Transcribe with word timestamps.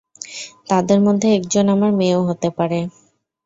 তাদের 0.69 0.99
মধ্যে 1.05 1.27
একজন 1.37 1.65
আমার 1.75 1.91
মেয়েও 1.99 2.21
হতে 2.29 2.49
পারে। 2.57 2.79